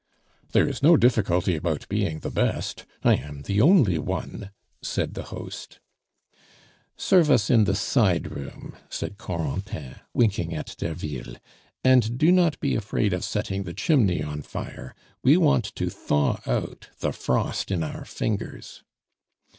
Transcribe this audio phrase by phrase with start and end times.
[0.53, 4.49] "There is no difficulty about being the best I am the only one,"
[4.81, 5.79] said the host.
[6.97, 11.35] "Serve us in the side room," said Corentin, winking at Derville.
[11.83, 16.41] "And do not be afraid of setting the chimney on fire; we want to thaw
[16.47, 18.83] out the frost in our fingers."